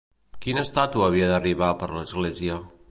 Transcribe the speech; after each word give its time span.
Quina 0.45 0.63
estàtua 0.69 1.11
havia 1.11 1.29
d'arribar 1.33 1.71
per 1.83 1.93
l'església? 1.99 2.61